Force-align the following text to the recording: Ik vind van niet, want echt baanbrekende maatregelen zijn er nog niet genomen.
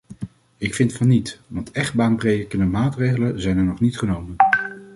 Ik 0.57 0.73
vind 0.73 0.93
van 0.93 1.07
niet, 1.07 1.39
want 1.47 1.71
echt 1.71 1.93
baanbrekende 1.93 2.65
maatregelen 2.65 3.41
zijn 3.41 3.57
er 3.57 3.63
nog 3.63 3.79
niet 3.79 3.97
genomen. 3.97 4.35